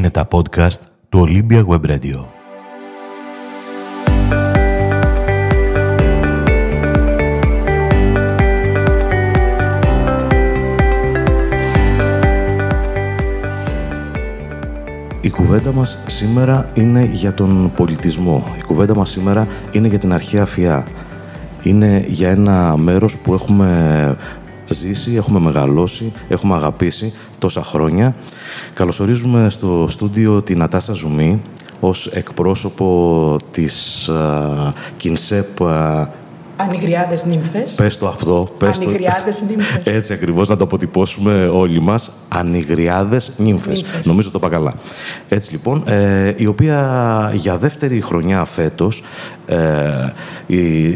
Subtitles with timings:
[0.00, 2.24] Είναι τα podcast του Olympia Web Radio.
[15.20, 18.44] Η κουβέντα μας σήμερα είναι για τον πολιτισμό.
[18.58, 20.86] Η κουβέντα μας σήμερα είναι για την αρχαία φιά.
[21.62, 24.16] Είναι για ένα μέρος που έχουμε
[24.68, 28.14] ζήσει, έχουμε μεγαλώσει, έχουμε αγαπήσει τόσα χρόνια.
[28.74, 31.42] Καλωσορίζουμε στο στούντιο την Νατάσα Ζουμί
[31.80, 35.60] ως εκπρόσωπο της uh, Κινσέπ
[36.60, 37.74] Ανιγριάδε νύμφες.
[37.74, 38.48] Πες το αυτό.
[38.58, 39.86] Πες Ανιγριάδε νύμφες.
[39.96, 42.10] Έτσι ακριβώς να το αποτυπώσουμε όλοι μας.
[42.28, 43.84] Ανιγριάδε νύμφες.
[44.04, 44.74] Νομίζω το είπα καλά.
[45.28, 49.39] Έτσι λοιπόν, ε, η οποία για δεύτερη χρονιά φέτος ε,
[50.46, 50.88] η,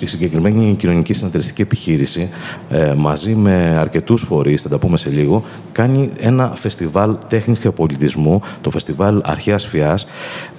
[0.00, 2.28] η, συγκεκριμένη κοινωνική συνεταιριστική επιχείρηση
[2.70, 7.70] ε, μαζί με αρκετούς φορείς, θα τα πούμε σε λίγο, κάνει ένα φεστιβάλ τέχνης και
[7.70, 10.06] πολιτισμού, το φεστιβάλ Αρχαίας Φιάς,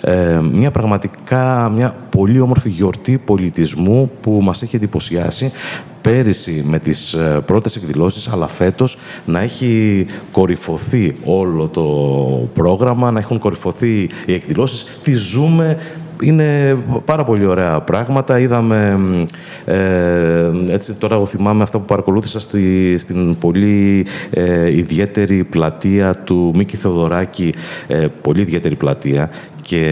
[0.02, 5.52] ε, μια πραγματικά μια πολύ όμορφη γιορτή πολιτισμού που μας έχει εντυπωσιάσει
[6.02, 11.84] πέρυσι με τις ε, πρώτες εκδηλώσεις, αλλά φέτος να έχει κορυφωθεί όλο το
[12.54, 15.00] πρόγραμμα, να έχουν κορυφωθεί οι εκδηλώσεις.
[15.04, 15.78] Τις ζούμε
[16.24, 18.40] είναι πάρα πολύ ωραία πράγματα.
[18.40, 19.00] Είδαμε,
[19.66, 26.52] ε, έτσι τώρα εγώ θυμάμαι αυτά που παρακολούθησα στη, στην πολύ ε, ιδιαίτερη πλατεία του
[26.56, 27.54] Μίκη Θεοδωράκη,
[27.88, 29.30] ε, πολύ ιδιαίτερη πλατεία
[29.62, 29.86] και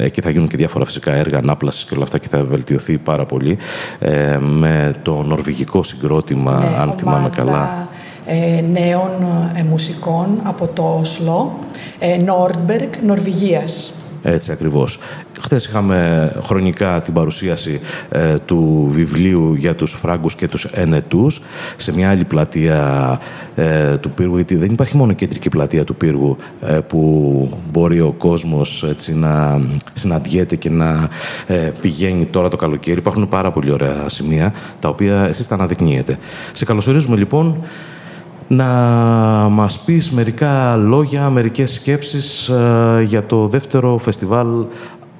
[0.00, 3.26] εκεί θα γίνουν και διάφορα φυσικά έργα ανάπλασης και όλα αυτά και θα βελτιωθεί πάρα
[3.26, 3.58] πολύ
[3.98, 7.88] ε, με το νορβηγικό συγκρότημα, ναι, αν θυμάμαι καλά.
[8.26, 9.10] Ε, νέων
[9.56, 11.58] ε, μουσικών από το Όσλο,
[11.98, 13.94] ε, Νόρντμπεργκ, Νορβηγίας.
[14.28, 14.98] Έτσι ακριβώς.
[15.40, 21.40] Χθες είχαμε χρονικά την παρουσίαση ε, του βιβλίου για τους Φράγκους και τους Ενετούς
[21.76, 23.20] σε μια άλλη πλατεία
[23.54, 28.14] ε, του πύργου, γιατί δεν υπάρχει μόνο κεντρική πλατεία του πύργου ε, που μπορεί ο
[28.18, 29.60] κόσμος έτσι, να
[29.92, 31.08] συναντιέται και να
[31.80, 32.98] πηγαίνει τώρα το καλοκαίρι.
[32.98, 36.18] Υπάρχουν πάρα πολύ ωραία σημεία, τα οποία εσείς τα αναδεικνύετε.
[36.52, 37.62] Σε καλωσορίζουμε λοιπόν
[38.48, 38.66] να
[39.50, 44.64] μας πεις μερικά λόγια, μερικές σκέψεις ε, για το δεύτερο φεστιβάλ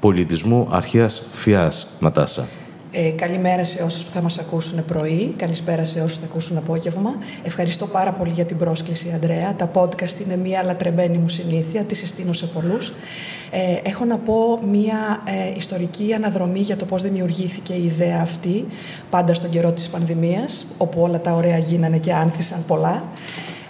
[0.00, 2.46] πολιτισμού αρχαίας Φιάς, Νατάσα.
[2.98, 7.10] Ε, καλημέρα σε όσους θα μας ακούσουν πρωί, καλησπέρα σε όσους θα ακούσουν απόγευμα.
[7.42, 9.54] Ευχαριστώ πάρα πολύ για την πρόσκληση, Αντρέα.
[9.54, 12.92] Τα podcast είναι μια λατρεμένη μου συνήθεια, τη συστήνω σε πολλούς.
[13.50, 18.66] Ε, έχω να πω μια ε, ιστορική αναδρομή για το πώς δημιουργήθηκε η ιδέα αυτή,
[19.10, 23.04] πάντα στον καιρό της πανδημίας, όπου όλα τα ωραία γίνανε και άνθησαν πολλά.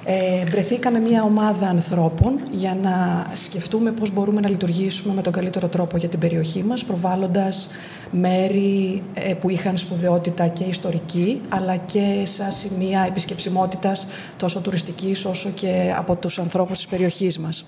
[0.08, 5.68] Ε, βρεθήκαμε μια ομάδα ανθρώπων για να σκεφτούμε πώς μπορούμε να λειτουργήσουμε με τον καλύτερο
[5.68, 7.68] τρόπο για την περιοχή μας, προβάλλοντας
[8.10, 14.06] μέρη ε, που είχαν σπουδαιότητα και ιστορική, αλλά και σαν σημεία επισκεψιμότητας
[14.36, 17.66] τόσο τουριστικής όσο και από τους ανθρώπους της περιοχής μας.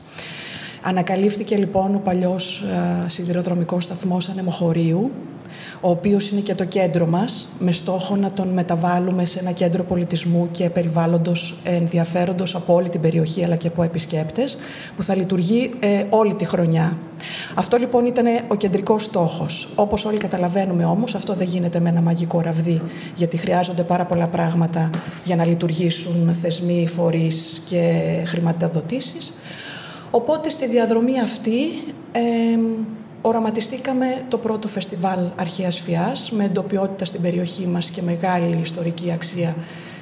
[0.82, 2.62] Ανακαλύφθηκε λοιπόν ο παλιός
[3.04, 5.10] ε, σιδηροδρομικός σταθμός Ανεμοχωρίου,
[5.80, 9.82] ο οποίος είναι και το κέντρο μας, με στόχο να τον μεταβάλουμε σε ένα κέντρο
[9.84, 14.58] πολιτισμού και περιβάλλοντος ενδιαφέροντος από όλη την περιοχή αλλά και από επισκέπτες,
[14.96, 16.98] που θα λειτουργεί ε, όλη τη χρονιά.
[17.54, 19.68] Αυτό λοιπόν ήταν ο κεντρικός στόχος.
[19.74, 22.82] Όπως όλοι καταλαβαίνουμε όμως, αυτό δεν γίνεται με ένα μαγικό ραβδί,
[23.16, 24.90] γιατί χρειάζονται πάρα πολλά πράγματα
[25.24, 29.32] για να λειτουργήσουν θεσμοί, φορείς και χρηματοδοτήσεις.
[30.10, 31.58] Οπότε στη διαδρομή αυτή
[32.12, 32.20] ε,
[33.22, 39.54] οραματιστήκαμε το πρώτο φεστιβάλ αρχαίας φιάς με εντοπιότητα στην περιοχή μας και μεγάλη ιστορική αξία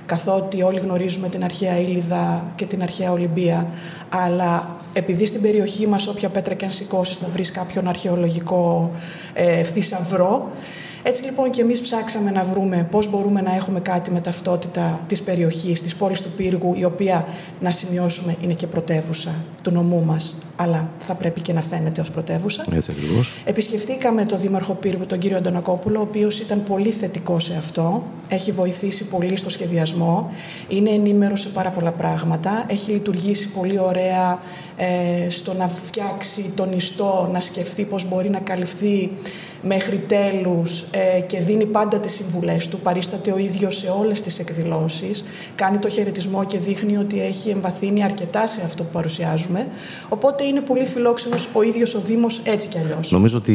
[0.07, 3.67] καθότι όλοι γνωρίζουμε την αρχαία Ήλιδα και την αρχαία Ολυμπία,
[4.09, 8.91] αλλά επειδή στην περιοχή μας όποια πέτρα και αν σηκώσεις θα βρεις κάποιον αρχαιολογικό
[9.33, 10.51] ε, θησαυρό,
[11.09, 15.23] έτσι λοιπόν και εμείς ψάξαμε να βρούμε πώς μπορούμε να έχουμε κάτι με ταυτότητα της
[15.23, 17.27] περιοχής, της πόλης του Πύργου, η οποία
[17.61, 22.11] να σημειώσουμε είναι και πρωτεύουσα του νομού μας, αλλά θα πρέπει και να φαίνεται ως
[22.11, 22.65] πρωτεύουσα.
[22.73, 23.35] Έτσι ακριβώς.
[23.45, 28.53] Επισκεφτήκαμε τον Δήμαρχο Πύργου, τον κύριο Αντωνακόπουλο, ο οποίος ήταν πολύ θετικός σε αυτό, έχει
[28.53, 30.31] βοηθήσει πολύ στο σχεδιασμό,
[30.69, 34.39] είναι ενήμερος σε πάρα πολλά πράγματα, έχει λειτουργήσει πολύ ωραία
[34.77, 39.11] ε, στο να φτιάξει τον ιστό, να σκεφτεί πώς μπορεί να καλυφθεί
[39.67, 44.39] μέχρι τέλους ε, και δίνει πάντα τις συμβουλές του, παρίσταται ο ίδιος σε όλες τις
[44.39, 45.25] εκδηλώσεις,
[45.55, 49.67] κάνει το χαιρετισμό και δείχνει ότι έχει εμβαθύνει αρκετά σε αυτό που παρουσιάζουμε,
[50.09, 53.11] οπότε είναι πολύ φιλόξενος ο ίδιος ο Δήμος έτσι κι αλλιώς.
[53.11, 53.55] Νομίζω ότι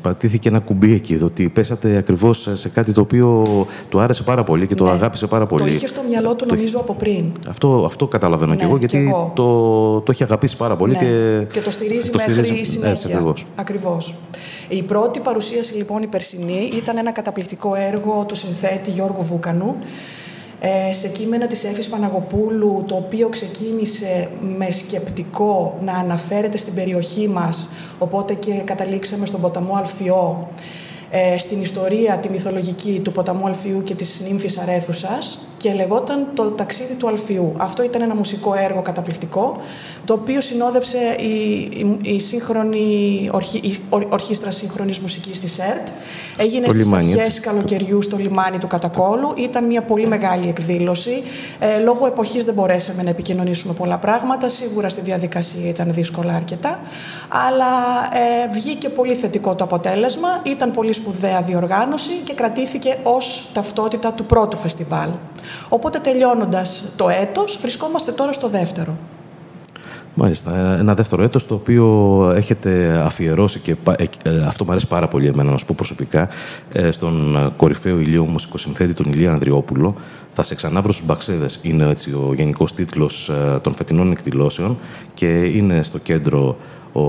[0.00, 3.46] πατήθηκε ένα κουμπί εκεί, ότι πέσατε ακριβώς σε κάτι το οποίο
[3.88, 4.90] του άρεσε πάρα πολύ και το ναι.
[4.90, 5.62] αγάπησε πάρα πολύ.
[5.62, 7.32] Το είχε στο μυαλό του νομίζω από πριν.
[7.48, 10.92] Αυτό, αυτό καταλαβαίνω ναι, και εγώ, γιατί Το, το έχει αγαπήσει πάρα πολύ.
[10.92, 10.98] Ναι.
[10.98, 12.90] Και, και το στηρίζει το μέχρι στηρίζει, συνέχεια.
[12.90, 13.46] Έτσι, ακριβώς.
[13.54, 14.14] ακριβώς.
[14.68, 19.76] Η πρώτη παρουσίαση λοιπόν η περσινή ήταν ένα καταπληκτικό έργο του συνθέτη Γιώργου Βούκανου
[20.60, 27.28] ε, σε κείμενα της Έφης Παναγοπούλου, το οποίο ξεκίνησε με σκεπτικό να αναφέρεται στην περιοχή
[27.28, 27.68] μας,
[27.98, 30.48] οπότε και καταλήξαμε στον ποταμό Αλφιό,
[31.10, 36.42] ε, στην ιστορία τη μυθολογική του ποταμού Αλφιού και της νύμφης Αρέθουσας και λεγόταν το
[36.42, 37.52] ταξίδι του Αλφιού.
[37.56, 39.56] Αυτό ήταν ένα μουσικό έργο καταπληκτικό,
[40.04, 45.88] το οποίο συνόδεψε η, η, η σύγχρονη ορχή, η ορχήστρα σύγχρονης μουσικής της ΕΡΤ.
[46.36, 49.32] Έγινε στις αρχές καλοκαιριού στο λιμάνι του Κατακόλου.
[49.36, 51.22] Ήταν μια πολύ μεγάλη εκδήλωση.
[51.58, 54.48] Ε, λόγω εποχής δεν μπορέσαμε να επικοινωνήσουμε πολλά πράγματα.
[54.48, 56.80] Σίγουρα στη διαδικασία ήταν δύσκολα αρκετά.
[57.28, 57.66] Αλλά
[58.12, 60.28] ε, βγήκε πολύ θετικό το αποτέλεσμα.
[60.42, 65.08] Ήταν πολύ σπουδαία διοργάνωση και κρατήθηκε ως ταυτότητα του πρώτου φεστιβάλ.
[65.68, 68.96] Οπότε τελειώνοντας το έτος, βρισκόμαστε τώρα στο δεύτερο.
[70.18, 70.76] Μάλιστα.
[70.78, 71.86] Ένα δεύτερο έτος το οποίο
[72.34, 76.28] έχετε αφιερώσει και ε, ε, αυτό μου αρέσει πάρα πολύ εμένα να σου πω προσωπικά
[76.72, 79.94] ε, στον κορυφαίο ηλιό μουσικοσυνθέτη τον Ηλία Ανδριόπουλο
[80.30, 83.30] θα σε ξανάβρω στους Μπαξέδες είναι έτσι ο γενικός τίτλος
[83.62, 84.78] των φετινών εκδηλώσεων
[85.14, 86.56] και είναι στο κέντρο
[86.92, 87.02] ο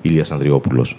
[0.00, 0.96] Ηλίας Ανδριόπουλος.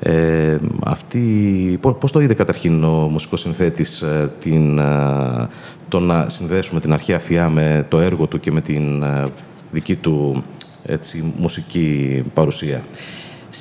[0.00, 5.48] Ε, αυτή, πώς το είδε καταρχήν ο μουσικός συνθέτης ε, την, ε,
[5.88, 9.22] το να συνδέσουμε την αρχαία φιά με το έργο του και με την ε,
[9.70, 10.42] δική του
[10.82, 12.84] έτσι, μουσική παρουσία;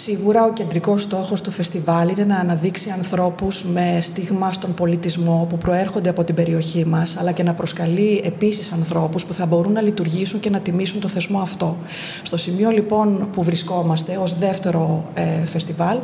[0.04, 5.58] Σίγουρα ο κεντρικός στόχος του φεστιβάλ είναι να αναδείξει ανθρώπους με στίγμα στον πολιτισμό που
[5.58, 9.82] προέρχονται από την περιοχή μας, αλλά και να προσκαλεί επίσης ανθρώπους που θα μπορούν να
[9.82, 11.78] λειτουργήσουν και να τιμήσουν το θεσμό αυτό.
[12.24, 15.98] Στο σημείο λοιπόν που βρισκόμαστε ως δεύτερο ε, φεστιβάλ,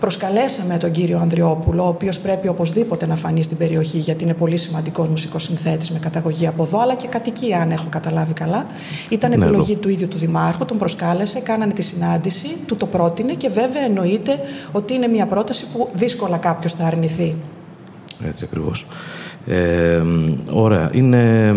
[0.00, 4.56] Προσκαλέσαμε τον κύριο Ανδριόπουλο, ο οποίος πρέπει οπωσδήποτε να φανεί στην περιοχή, γιατί είναι πολύ
[4.56, 8.66] σημαντικός μουσικός συνθέτης με καταγωγή από εδώ, αλλά και κατοικία, αν έχω καταλάβει καλά.
[9.08, 13.34] Ήταν ναι, επιλογή του ίδιου του Δημάρχου, τον προσκάλεσε, κάνανε τη συνάντηση, του το πρότεινε
[13.34, 14.40] και βέβαια εννοείται
[14.72, 17.34] ότι είναι μια πρόταση που δύσκολα κάποιος θα αρνηθεί.
[18.24, 18.86] Έτσι ακριβώς.
[19.46, 20.02] Ε,
[20.50, 20.90] ωραία.
[20.92, 21.52] Είναι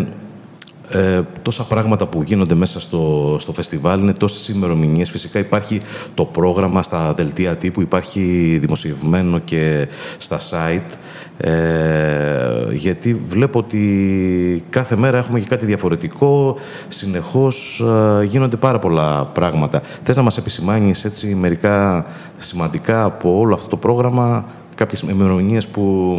[0.93, 5.09] ε, τόσα πράγματα που γίνονται μέσα στο, στο φεστιβάλ, είναι τόσες ημερομηνίες.
[5.09, 5.81] Φυσικά υπάρχει
[6.13, 9.87] το πρόγραμμα στα δελτία τύπου, υπάρχει δημοσιευμένο και
[10.17, 10.97] στα site.
[11.37, 16.57] Ε, γιατί βλέπω ότι κάθε μέρα έχουμε και κάτι διαφορετικό,
[16.87, 17.83] συνεχώς
[18.19, 19.81] ε, γίνονται πάρα πολλά πράγματα.
[20.03, 22.05] Θες να μας επισημάνεις έτσι μερικά
[22.37, 24.45] σημαντικά από όλο αυτό το πρόγραμμα,
[24.75, 26.17] κάποιες ημερομηνίες που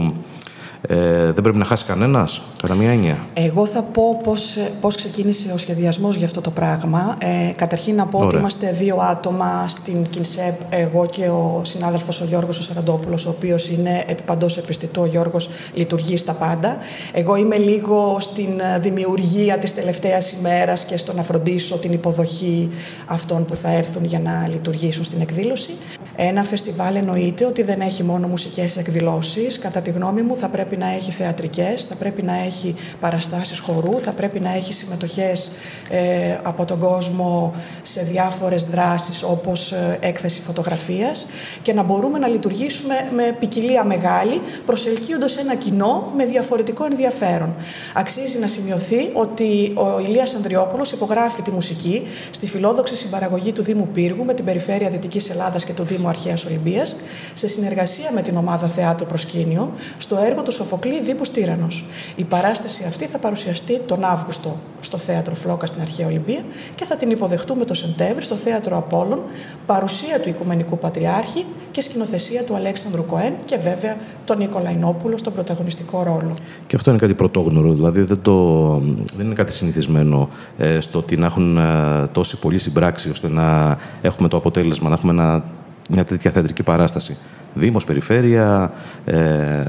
[0.89, 3.19] ε, δεν πρέπει να χάσει κανένας, κατά μία έννοια.
[3.35, 7.17] Εγώ θα πω πώς πώς ξεκίνησε ο σχεδιασμός για αυτό το πράγμα.
[7.21, 12.25] Ε, καταρχήν να πω ότι είμαστε δύο άτομα στην ΚΙΝΣΕΠ, εγώ και ο συνάδελφος ο
[12.25, 15.03] Γιώργος ο Σαραντόπουλος, ο οποίος είναι επιπαντό επιστητού.
[15.03, 16.77] Ο Γιώργος λειτουργεί στα πάντα.
[17.13, 22.71] Εγώ είμαι λίγο στην δημιουργία της τελευταίας ημέρας και στο να φροντίσω την υποδοχή
[23.07, 25.71] αυτών που θα έρθουν για να λειτουργήσουν στην εκδήλωση.
[26.17, 29.59] Ένα φεστιβάλ εννοείται ότι δεν έχει μόνο μουσικές εκδηλώσεις.
[29.59, 34.01] Κατά τη γνώμη μου, θα πρέπει να έχει θεατρικές, θα πρέπει να έχει παραστάσεις χορού,
[34.01, 35.53] θα πρέπει να έχει συμμετοχές
[35.91, 41.27] ε, από τον κόσμο σε διάφορες δράσεις όπως ε, έκθεση φωτογραφίας
[41.63, 47.55] και να μπορούμε να λειτουργήσουμε με ποικιλία μεγάλη, προσελκύοντας ένα κοινό με διαφορετικό ενδιαφέρον.
[47.95, 53.89] Αξίζει να σημειωθεί ότι ο Ηλίας Ανδριόπουλος υπογράφει τη μουσική στη φιλόδοξη συμπαραγωγή του Δήμου
[53.93, 56.97] Πύργου με την Περιφέρεια Δυτικής Ελλάδας και του Δήμου Αρχαίας Ολυμπίας
[57.35, 61.85] σε συνεργασία με την ομάδα Θεάτρου Προσκήνιο στο έργο του Σοφοκλή Δίπους Τύρανος.
[62.17, 66.97] Η παράσταση αυτή θα παρουσιαστεί τον Αύγουστο στο Θέατρο Φλόκα στην Αρχαία Ολυμπία και θα
[66.97, 69.23] την υποδεχτούμε το Σεπτέμβρη στο Θέατρο Απόλλων,
[69.67, 76.03] παρουσία του Οικουμενικού Πατριάρχη και σκηνοθεσία του Αλέξανδρου Κοέν και βέβαια τον Νικολαϊνόπουλο στον πρωταγωνιστικό
[76.03, 76.33] ρόλο.
[76.67, 78.69] Και αυτό είναι κάτι πρωτόγνωρο, δηλαδή δεν, το,
[79.17, 83.79] δεν είναι κάτι συνηθισμένο ε, στο ότι να έχουν ε, τόση πολλοί συμπράξει ώστε να
[84.03, 85.45] έχουμε το αποτέλεσμα, να έχουμε ένα,
[85.89, 87.17] μια τέτοια θεατρική παράσταση.
[87.55, 88.73] Δήμος, Περιφέρεια,
[89.05, 89.63] ε,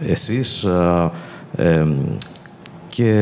[0.00, 1.10] εσείς ε,
[1.56, 1.86] ε,
[2.88, 3.12] και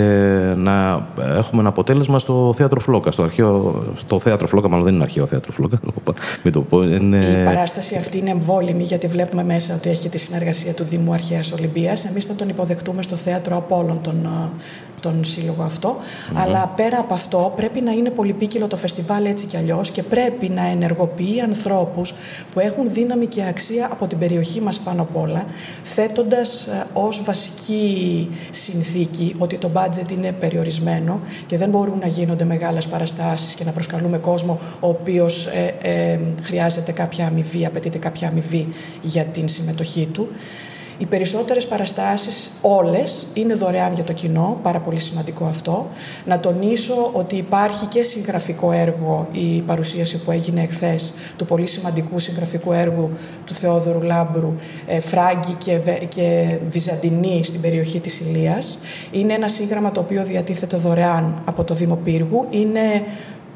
[0.56, 3.10] να έχουμε ένα αποτέλεσμα στο θέατρο Φλόκα.
[3.10, 5.80] Στο, αρχαίο, στο θέατρο Φλόκα, μάλλον δεν είναι αρχαίο θέατρο Φλόκα.
[6.42, 7.18] Μην το πω, είναι...
[7.18, 11.52] Η παράσταση αυτή είναι εμβόλυμη, γιατί βλέπουμε μέσα ότι έχει τη συνεργασία του Δήμου Αρχαίας
[11.52, 12.04] Ολυμπίας.
[12.04, 14.28] Εμείς θα τον υποδεχτούμε στο θέατρο Απόλων τον
[15.00, 15.96] τον σύλλογο αυτό.
[16.34, 20.48] Αλλά πέρα από αυτό πρέπει να είναι πολυπίκυλο το φεστιβάλ έτσι κι αλλιώς και πρέπει
[20.48, 22.14] να ενεργοποιεί ανθρώπους
[22.52, 25.44] που έχουν δύναμη και αξία από την περιοχή μας πάνω απ' όλα,
[25.82, 32.44] θέτοντας ε, ως βασική συνθήκη ότι το μπάτζετ είναι περιορισμένο και δεν μπορούν να γίνονται
[32.44, 38.28] μεγάλες παραστάσεις και να προσκαλούμε κόσμο ο οποίος ε, ε, χρειάζεται κάποια αμοιβή, απαιτείται κάποια
[38.28, 38.68] αμοιβή
[39.02, 40.28] για την συμμετοχή του.
[40.98, 45.86] Οι περισσότερες παραστάσεις, όλες, είναι δωρεάν για το κοινό, πάρα πολύ σημαντικό αυτό.
[46.24, 52.18] Να τονίσω ότι υπάρχει και συγγραφικό έργο, η παρουσίαση που έγινε εχθές, του πολύ σημαντικού
[52.18, 53.10] συγγραφικού έργου
[53.44, 54.54] του Θεόδωρου Λάμπρου,
[54.86, 58.78] ε, Φράγκη και, και Βυζαντινή στην περιοχή της Ηλίας.
[59.10, 62.46] Είναι ένα σύγγραμμα το οποίο διατίθεται δωρεάν από το Δήμο Πύργου.
[62.50, 63.02] Είναι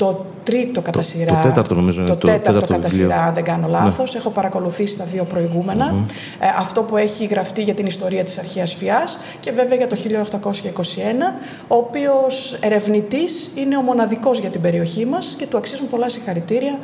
[0.01, 1.35] το τρίτο κατά σειρά.
[1.35, 4.13] Το, τέταρτο νομίζω είναι το, τέταρτο, τέταρτο κατά σειρά, αν δεν κάνω λάθος.
[4.13, 4.19] Ναι.
[4.19, 5.95] Έχω παρακολουθήσει τα δύο προηγουμενα
[6.39, 9.97] Ε, αυτό που έχει γραφτεί για την ιστορία της αρχαίας Φιάς και βέβαια για το
[9.97, 11.35] 1821,
[11.69, 16.79] ο οποίος ερευνητής είναι ο μοναδικός για την περιοχή μας και του αξίζουν πολλά συγχαρητήρια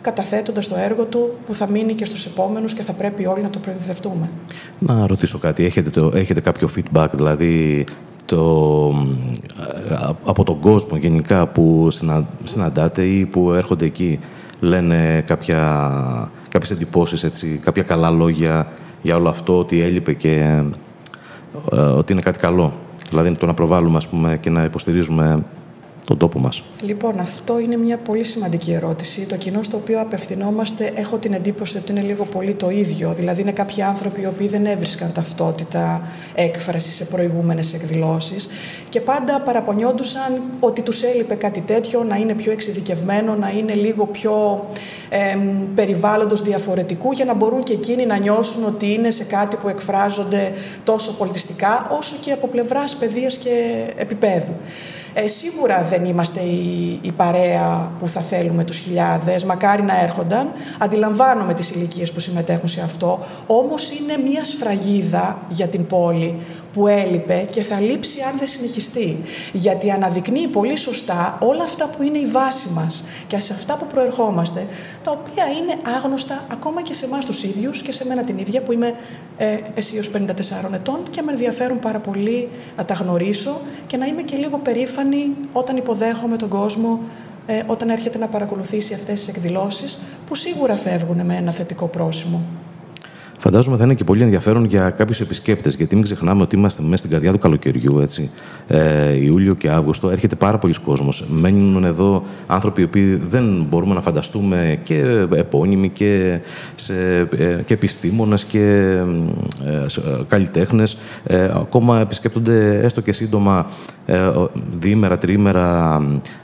[0.00, 3.50] καταθέτοντας το έργο του που θα μείνει και στους επόμενους και θα πρέπει όλοι να
[3.50, 4.30] το προμηθευτούμε.
[4.78, 5.64] Να ρωτήσω κάτι.
[5.64, 7.84] Έχετε, το, έχετε κάποιο feedback, δηλαδή
[8.24, 8.94] το,
[10.24, 11.88] από τον κόσμο γενικά που
[12.44, 14.18] συναντάτε ή που έρχονται εκεί
[14.60, 18.68] λένε κάποια, κάποιες εντυπώσεις, έτσι, κάποια καλά λόγια
[19.02, 20.62] για όλο αυτό, ότι έλειπε και
[21.72, 22.72] ε, ότι είναι κάτι καλό.
[23.08, 25.44] Δηλαδή το να προβάλλουμε ας πούμε, και να υποστηρίζουμε
[26.06, 26.62] τον τόπο μας.
[26.82, 29.20] Λοιπόν, αυτό είναι μια πολύ σημαντική ερώτηση.
[29.26, 33.12] Το κοινό στο οποίο απευθυνόμαστε έχω την εντύπωση ότι είναι λίγο πολύ το ίδιο.
[33.12, 36.02] Δηλαδή είναι κάποιοι άνθρωποι οι οποίοι δεν έβρισκαν ταυτότητα
[36.34, 38.48] έκφρασης σε προηγούμενες εκδηλώσεις
[38.88, 44.06] και πάντα παραπονιόντουσαν ότι τους έλειπε κάτι τέτοιο, να είναι πιο εξειδικευμένο, να είναι λίγο
[44.06, 44.66] πιο
[45.08, 45.36] ε,
[45.74, 50.52] περιβάλλοντος διαφορετικού για να μπορούν και εκείνοι να νιώσουν ότι είναι σε κάτι που εκφράζονται
[50.84, 54.54] τόσο πολιτιστικά όσο και από πλευράς παιδείας και επίπεδου.
[55.14, 60.52] Ε, σίγουρα δεν είμαστε η, η, παρέα που θα θέλουμε τους χιλιάδες, μακάρι να έρχονταν.
[60.78, 66.38] Αντιλαμβάνομαι τις ηλικίες που συμμετέχουν σε αυτό, όμως είναι μια σφραγίδα για την πόλη
[66.72, 69.18] που έλειπε και θα λείψει αν δεν συνεχιστεί.
[69.52, 73.86] Γιατί αναδεικνύει πολύ σωστά όλα αυτά που είναι η βάση μας και σε αυτά που
[73.86, 74.66] προερχόμαστε,
[75.02, 78.62] τα οποία είναι άγνωστα ακόμα και σε εμάς τους ίδιους και σε μένα την ίδια
[78.62, 78.94] που είμαι
[79.36, 80.18] ε, αισίως 54
[80.74, 85.30] ετών και με ενδιαφέρουν πάρα πολύ να τα γνωρίσω και να είμαι και λίγο περήφανη
[85.52, 87.00] όταν υποδέχομαι τον κόσμο
[87.46, 92.59] ε, όταν έρχεται να παρακολουθήσει αυτές τις εκδηλώσεις που σίγουρα φεύγουν με ένα θετικό πρόσημο.
[93.42, 96.96] Φαντάζομαι θα είναι και πολύ ενδιαφέρον για κάποιους επισκέπτες, γιατί μην ξεχνάμε ότι είμαστε μέσα
[96.96, 98.30] στην καρδιά του καλοκαιριού, έτσι.
[98.66, 100.10] Ε, Ιούλιο και Αύγουστο.
[100.10, 101.24] Έρχεται πάρα πολλοί κόσμος.
[101.28, 106.40] Μένουν εδώ άνθρωποι οι οποίοι δεν μπορούμε να φανταστούμε και επώνυμοι και,
[106.74, 108.96] σε, ε, και επιστήμονες και
[109.64, 109.86] ε, ε
[110.28, 110.98] καλλιτέχνες.
[111.24, 113.66] Ε, ακόμα επισκέπτονται έστω και σύντομα
[113.99, 113.99] ε,
[114.78, 116.00] διήμερα, τριήμερα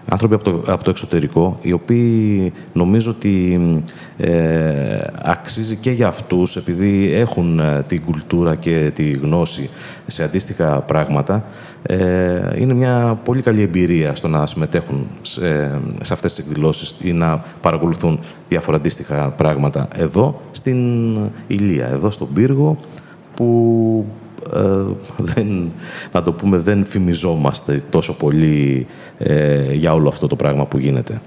[0.08, 3.60] άνθρωποι από το, από το εξωτερικό, οι οποίοι νομίζω ότι
[4.16, 9.70] ε, αξίζει και για αυτούς, επειδή έχουν ε, την κουλτούρα και τη γνώση
[10.06, 11.44] σε αντίστοιχα πράγματα,
[11.82, 15.70] ε, είναι μια πολύ καλή εμπειρία στο να συμμετέχουν σε,
[16.02, 20.78] σε αυτές τις εκδηλώσεις ή να παρακολουθούν διάφορα αντίστοιχα πράγματα εδώ στην
[21.46, 22.78] Ηλία, εδώ στον Πύργο,
[23.34, 24.04] που
[24.54, 24.82] ε,
[25.16, 25.72] δεν,
[26.12, 28.86] να το πούμε, δεν φημιζόμαστε τόσο πολύ
[29.18, 31.20] ε, για όλο αυτό το πράγμα που γίνεται.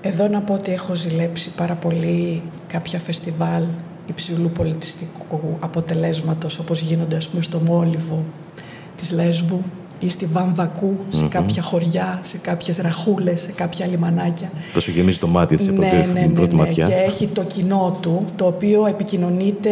[0.00, 3.62] Εδώ να πω ότι έχω ζηλέψει πάρα πολύ κάποια φεστιβάλ
[4.06, 8.24] υψηλού πολιτιστικού αποτελέσματος όπως γίνονται ας πούμε στο Μόλιβο
[8.96, 9.60] της Λέσβου
[9.98, 14.50] ή στη Βαμβακού, σε κάποια χωριά, σε κάποιες ραχούλες, σε κάποια λιμανάκια.
[14.74, 16.86] Τόσο γεμίζει το μάτι της ναι, ναι, ναι, πρώτη ναι, ματιά.
[16.86, 19.70] Και έχει το κοινό του, το οποίο επικοινωνείται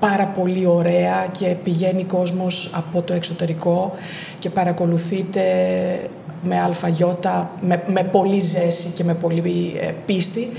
[0.00, 3.92] πάρα πολύ ωραία και πηγαίνει κόσμος από το εξωτερικό
[4.38, 5.42] και παρακολουθείτε
[6.42, 10.50] με αλφαγιώτα, με, με πολύ ζέση και με πολύ ε, πίστη.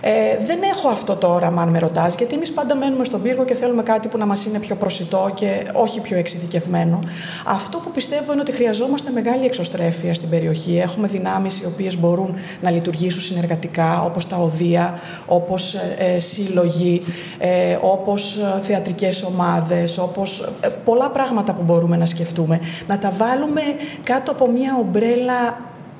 [0.00, 3.44] Ε, δεν έχω αυτό το όραμα, αν με ρωτάς, γιατί εμείς πάντα μένουμε στον πύργο
[3.44, 7.00] και θέλουμε κάτι που να μας είναι πιο προσιτό και όχι πιο εξειδικευμένο.
[7.46, 10.78] Αυτό που πιστεύω είναι ότι χρειαζόμαστε μεγάλη εξωστρέφεια στην περιοχή.
[10.78, 17.02] Έχουμε δυνάμεις οι οποίες μπορούν να λειτουργήσουν συνεργατικά, όπως τα οδεία, όπως ε, ε, σύλλογοι,
[17.38, 22.60] ε, όπως ε, θεατρικές ομάδες, όπως ε, πολλά πράγματα που μπορούμε να σκεφτούμε.
[22.86, 23.60] Να τα βάλουμε
[24.02, 25.29] κάτω από μια ομπρέλα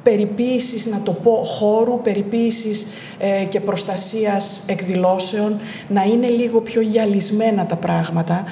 [0.02, 2.86] περιποίησης, να το πω, χώρου, περιποίησης
[3.18, 5.58] ε, και προστασίας εκδηλώσεων,
[5.88, 8.44] να είναι λίγο πιο γυαλισμένα τα πράγματα,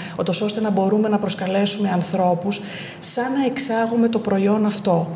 [0.42, 2.60] ώστε να μπορούμε να προσκαλέσουμε ανθρώπους
[2.98, 5.08] σαν να εξάγουμε το προϊόν αυτό.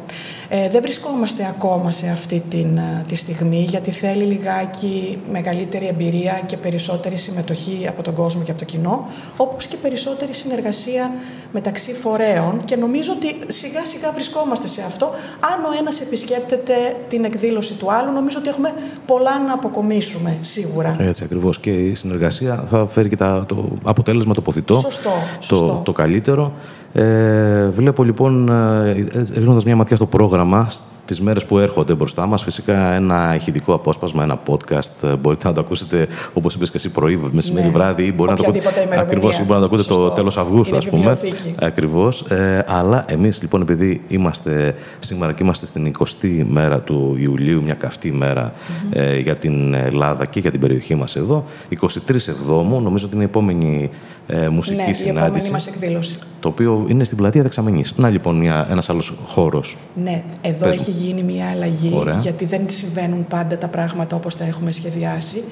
[0.54, 6.40] Ε, δεν βρισκόμαστε ακόμα σε αυτή την, ε, τη στιγμή, γιατί θέλει λιγάκι μεγαλύτερη εμπειρία
[6.46, 9.06] και περισσότερη συμμετοχή από τον κόσμο και από το κοινό,
[9.36, 11.12] όπως και περισσότερη συνεργασία
[11.52, 15.10] μεταξύ φορέων και νομίζω ότι σιγά σιγά βρισκόμαστε σε αυτό.
[15.54, 18.72] Αν ο ένας επισκέπτεται την εκδήλωση του άλλου, νομίζω ότι έχουμε
[19.06, 20.96] πολλά να αποκομίσουμε σίγουρα.
[20.98, 24.42] Έτσι ακριβώς και η συνεργασία θα φέρει και το αποτέλεσμα το
[24.72, 25.12] σωστό,
[25.48, 26.52] το, το καλύτερο.
[26.92, 28.92] Ε, βλέπω λοιπόν, ε,
[29.34, 30.70] ρίχνοντας μια ματιά στο πρόγραμμα,
[31.04, 32.42] τις μέρες που έρχονται μπροστά μας.
[32.42, 35.02] Φυσικά ένα ηχητικό απόσπασμα, ένα podcast.
[35.02, 37.72] Ε, μπορείτε να το ακούσετε, όπως είπες και εσύ, πρωί, μεσημέρι, ναι.
[37.72, 38.04] βράδυ.
[38.04, 40.88] Ή μπορεί να το ακούτε, ακριβώς, ή μπορεί να το ακούτε το τέλος Αυγούστου, ας
[40.88, 41.18] πούμε.
[41.60, 42.20] Ακριβώς.
[42.20, 47.74] Ε, αλλά εμείς, λοιπόν, επειδή είμαστε σήμερα και είμαστε στην 20η μέρα του Ιουλίου, μια
[47.74, 48.52] καυτή μέρα
[48.90, 51.44] ε, για την Ελλάδα και για την περιοχή μας εδώ,
[51.80, 53.90] 23 Εβδόμου, νομίζω ότι είναι η επόμενη
[54.26, 55.06] ε, μουσική ναι, συνάντηση.
[55.06, 56.16] η επόμενη μας εκδήλωση.
[56.40, 57.92] Το οποίο είναι στην πλατεία Δεξαμενής.
[57.96, 59.76] Να λοιπόν μια, ένας άλλος χώρος.
[59.94, 64.72] Ναι, εδώ έχει γίνει μια αλλαγή, γιατί δεν συμβαίνουν πάντα τα πράγματα όπως τα έχουμε
[64.72, 65.44] σχεδιάσει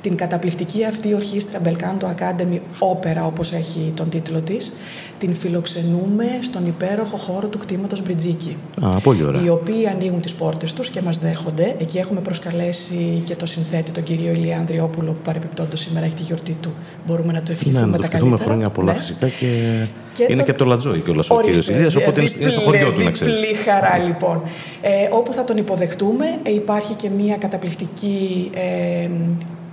[0.00, 4.72] την καταπληκτική αυτή ορχήστρα Belcanto Academy Opera, όπως έχει τον τίτλο της,
[5.18, 8.56] την φιλοξενούμε στον υπέροχο χώρο του κτήματος Μπριτζίκη.
[8.82, 9.44] Α, πολύ ωραία.
[9.44, 11.74] Οι οποίοι ανοίγουν τις πόρτες τους και μας δέχονται.
[11.78, 16.22] Εκεί έχουμε προσκαλέσει και το συνθέτη, τον κύριο Ηλία Ανδριόπουλο, που παρεπιπτόντως σήμερα έχει τη
[16.22, 16.72] γιορτή του.
[17.06, 18.98] Μπορούμε να το ευχηθούμε ναι, να το τα χρόνια πολλά ναι.
[18.98, 20.42] φυσικά και, και είναι το...
[20.42, 23.10] και από το Λατζόι και ο κύριος Ηλίας, οπότε διπλή, είναι στο χωριό του να
[23.10, 23.40] ξέρεις.
[23.40, 24.42] Διπλή χαρά λοιπόν.
[24.80, 29.08] Ε, όπου θα τον υποδεχτούμε, ε, υπάρχει και μια καταπληκτική ε,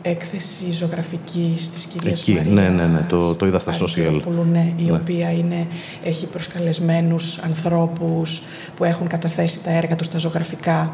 [0.09, 4.21] έκθεση ζωγραφικής της κυρίας Εκεί, Μαρία ναι, ναι, ναι, το, το είδα στα social.
[4.51, 4.91] Ναι, η ναι.
[4.91, 5.67] οποία είναι,
[6.03, 8.41] έχει προσκαλεσμένους ανθρώπους
[8.75, 10.93] που έχουν καταθέσει τα έργα τους στα ζωγραφικά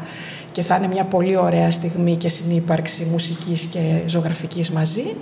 [0.52, 5.14] και θα είναι μια πολύ ωραία στιγμή και συνύπαρξη μουσικής και ζωγραφικής μαζί.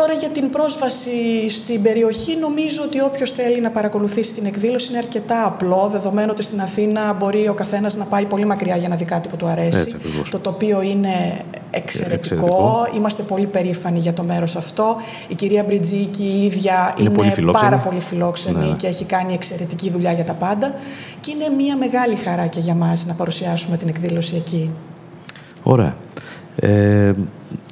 [0.00, 4.98] Τώρα για την πρόσβαση στην περιοχή νομίζω ότι όποιος θέλει να παρακολουθήσει την εκδήλωση είναι
[4.98, 8.96] αρκετά απλό, δεδομένου ότι στην Αθήνα μπορεί ο καθένας να πάει πολύ μακριά για να
[8.96, 9.80] δει κάτι που του αρέσει.
[9.80, 9.96] Έτσι,
[10.30, 11.40] το τοπίο είναι
[11.70, 12.88] εξαιρετικό.
[12.96, 14.96] Είμαστε πολύ περήφανοι για το μέρος αυτό.
[15.28, 18.76] Η κυρία Μπριτζίκη η ίδια είναι, πάρα πολύ φιλόξενη ναι.
[18.76, 20.74] και έχει κάνει εξαιρετική δουλειά για τα πάντα.
[21.20, 24.70] Και είναι μια μεγάλη χαρά και για μας να παρουσιάσουμε την εκδήλωση εκεί.
[25.62, 25.96] Ωραία.
[26.56, 27.12] Ε,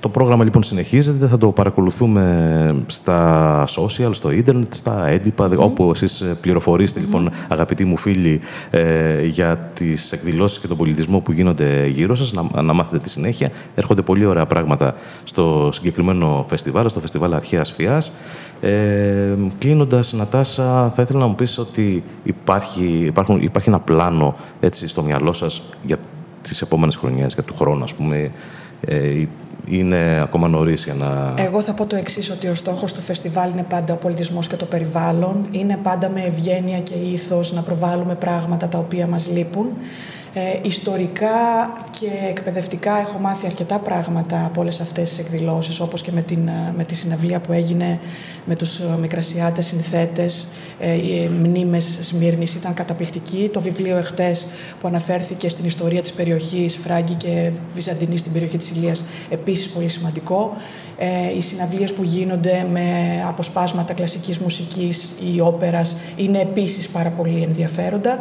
[0.01, 5.59] το πρόγραμμα λοιπόν συνεχίζεται, θα το παρακολουθούμε στα social, στο ίντερνετ, στα έντυπα, mm.
[5.59, 11.33] όπου εσείς πληροφορείστε λοιπόν αγαπητοί μου φίλοι ε, για τις εκδηλώσεις και τον πολιτισμό που
[11.33, 13.51] γίνονται γύρω σας, να, να μάθετε τη συνέχεια.
[13.75, 18.13] Έρχονται πολύ ωραία πράγματα στο συγκεκριμένο φεστιβάλ, στο φεστιβάλ Αρχαίας Φιάς.
[18.61, 24.89] Ε, Κλείνοντας, Νατάσα, θα ήθελα να μου πεις ότι υπάρχει, υπάρχουν, υπάρχει ένα πλάνο έτσι,
[24.89, 25.97] στο μυαλό σας για
[26.43, 28.33] τις επόμενες χρονιές, για του χρόνου, ας πούμε,
[28.81, 29.25] ε,
[29.67, 31.35] είναι ακόμα νωρίς για να.
[31.37, 34.57] Εγώ θα πω το εξής, ότι ο στόχος του φεστιβάλ είναι πάντα ο πολιτισμός και
[34.57, 35.47] το περιβάλλον.
[35.51, 39.67] Είναι πάντα με ευγένεια και ήθος να προβάλλουμε πράγματα τα οποία μας λείπουν.
[40.39, 46.11] Ε, ιστορικά και εκπαιδευτικά έχω μάθει αρκετά πράγματα από όλες αυτές τις εκδηλώσεις, όπως και
[46.13, 48.01] με, την, ε, με τη συναυλία που έγινε
[48.47, 50.49] με τους ε, μικρασιάτες συνθέτες,
[50.81, 53.51] ε, οι μνήμες Σμύρνης ήταν καταπληκτική.
[53.53, 54.47] Το βιβλίο εχθές
[54.81, 59.89] που αναφέρθηκε στην ιστορία της περιοχής, Φράγκη και Βυζαντινής στην περιοχή της Ηλίας, επίσης πολύ
[59.89, 60.57] σημαντικό.
[60.99, 62.85] Ε, οι συναυλίες που γίνονται με
[63.29, 68.19] αποσπάσματα κλασικής μουσικής ή όπερας είναι επίσης πάρα πολύ ενδιαφέροντα.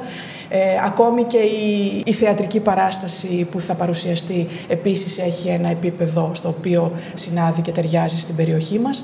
[0.49, 6.49] Ε, ακόμη και η, η θεατρική παράσταση που θα παρουσιαστεί επίσης έχει ένα επίπεδο στο
[6.49, 9.03] οποίο συνάδει και ταιριάζει στην περιοχή μας.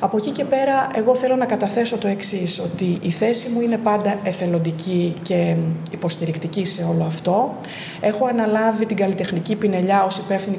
[0.00, 0.59] Από εκεί και πέρα
[0.94, 5.56] εγώ θέλω να καταθέσω το εξής ότι η θέση μου είναι πάντα εθελοντική και
[5.90, 7.54] υποστηρικτική σε όλο αυτό.
[8.00, 10.58] Έχω αναλάβει την καλλιτεχνική πινελιά ως υπεύθυνη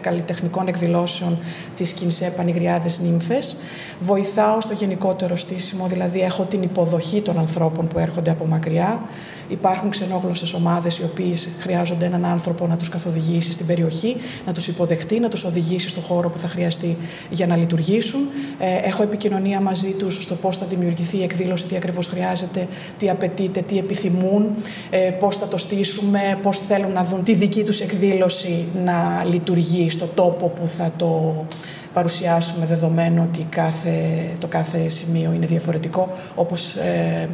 [0.00, 1.38] καλλιτεχνικών εκδηλώσεων
[1.76, 3.56] της ΚΙΝΣΕ Πανηγριάδες Νύμφες.
[3.98, 9.02] Βοηθάω στο γενικότερο στήσιμο, δηλαδή έχω την υποδοχή των ανθρώπων που έρχονται από μακριά.
[9.48, 14.68] Υπάρχουν ξενόγλωσσες ομάδες οι οποίες χρειάζονται έναν άνθρωπο να τους καθοδηγήσει στην περιοχή, να τους
[14.68, 16.96] υποδεχτεί, να τους οδηγήσει στο χώρο που θα χρειαστεί
[17.30, 18.20] για να λειτουργήσουν.
[18.58, 23.10] Ε, έχω επικοινωνία μαζί τους στο πώς θα δημιουργηθεί η εκδήλωση, τι ακριβώς χρειάζεται, τι
[23.10, 24.54] απαιτείται, τι επιθυμούν,
[24.90, 29.90] ε, πώς θα το στήσουμε, πώς θέλουν να δουν τη δική τους εκδήλωση να λειτουργεί
[29.90, 31.44] στο τόπο που θα το
[31.92, 33.92] παρουσιάσουμε δεδομένου ότι κάθε,
[34.40, 37.28] το κάθε σημείο είναι διαφορετικό, όπως ε,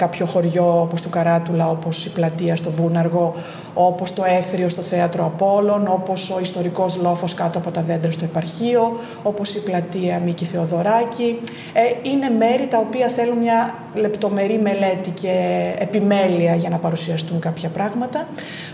[0.00, 3.34] κάποιο χωριό όπως το Καράτουλα, όπως η πλατεία στο Βούναργο,
[3.74, 8.24] όπως το Έθριο στο Θέατρο Απόλλων, όπως ο ιστορικός λόφος κάτω από τα δέντρα στο
[8.24, 11.38] επαρχείο, όπως η πλατεία Μίκη Θεοδωράκη.
[11.72, 15.34] Ε, είναι μέρη τα οποία θέλουν μια λεπτομερή μελέτη και
[15.78, 18.28] επιμέλεια για να παρουσιαστούν κάποια πράγματα.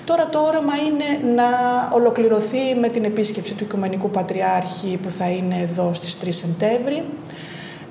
[0.04, 1.44] Τώρα το όραμα είναι να
[1.92, 7.04] ολοκληρωθεί με την επίσκεψη του Οικουμενικού Πατριάρχη που θα είναι εδώ στις 3 Σεπτέμβρη.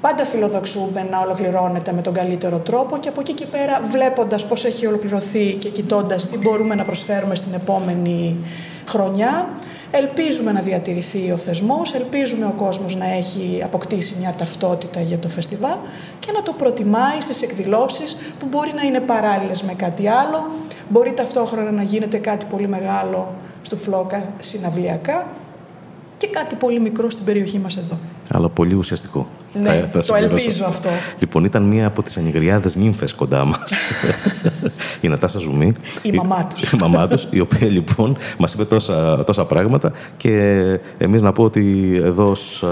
[0.06, 4.65] Πάντα φιλοδοξούμε να ολοκληρώνεται με τον καλύτερο τρόπο και από εκεί και πέρα βλέποντας πώς
[4.65, 8.36] έχει ολοκληρωθεί και κοιτώντας τι μπορούμε να προσφέρουμε στην επόμενη
[8.88, 9.50] χρονιά,
[9.91, 15.28] ελπίζουμε να διατηρηθεί ο θεσμός, ελπίζουμε ο κόσμος να έχει αποκτήσει μια ταυτότητα για το
[15.28, 15.78] φεστιβάλ
[16.20, 20.52] και να το προτιμάει στις εκδηλώσεις που μπορεί να είναι παράλληλες με κάτι άλλο,
[20.89, 25.26] μπορεί ταυτόχρονα να γίνεται κάτι πολύ μεγάλο στο φλόκα συναυλιακά
[26.17, 27.99] και κάτι πολύ μικρό στην περιοχή μας εδώ.
[28.32, 29.28] Αλλά πολύ ουσιαστικό.
[29.62, 30.89] Ναι, θα, το ελπίζω αυτό.
[31.19, 33.71] Λοιπόν, ήταν μία από τις ανηγριάδες νύμφες κοντά μας.
[35.01, 35.71] η Νατάσα Ζουμί.
[36.01, 36.71] Η μαμά τους.
[36.71, 40.62] Η μαμά τους, η οποία λοιπόν μας είπε τόσα, τόσα πράγματα και
[40.97, 42.63] εμείς να πω ότι εδώ ως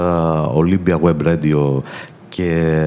[0.55, 1.81] Olympia Web Radio
[2.29, 2.77] και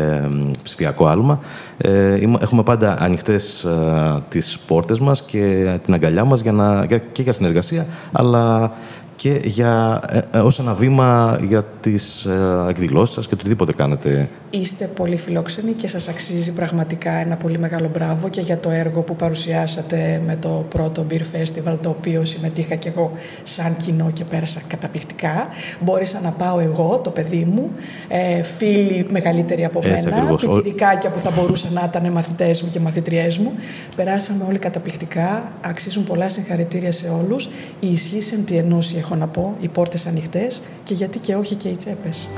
[0.62, 1.40] ψηφιακό άλμα.
[1.76, 7.22] Ε, έχουμε πάντα ανοιχτές ε, τις πόρτες μας και την αγκαλιά μας για να, και
[7.22, 8.72] για συνεργασία, αλλά
[9.16, 14.28] και για, ε, ε, ως ένα βήμα για τις ε, εκδηλώσεις σας και οτιδήποτε κάνετε.
[14.50, 19.00] Είστε πολύ φιλόξενοι και σας αξίζει πραγματικά ένα πολύ μεγάλο μπράβο και για το έργο
[19.02, 24.24] που παρουσιάσατε με το πρώτο Beer Festival, το οποίο συμμετείχα και εγώ σαν κοινό και
[24.24, 25.48] πέρασα καταπληκτικά.
[25.80, 27.70] Μπόρεσα να πάω εγώ, το παιδί μου,
[28.08, 30.42] ε, φίλοι μεγαλύτεροι από Έτσι, μένα, ακριβώς.
[30.42, 33.52] πιτσιρικάκια που θα μπορούσαν να ήταν μαθητές μου και μαθητριές μου.
[33.96, 37.48] Περάσαμε όλοι καταπληκτικά, αξίζουν πολλά συγχαρητήρια σε όλους.
[37.80, 41.54] Η ισχύ εν τη ενώση έχω να πω, οι πόρτες ανοιχτές και γιατί και όχι
[41.54, 42.28] και οι τσέπες.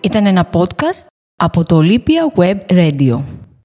[0.00, 3.20] Ήταν ένα podcast από το Olympia Web Radio.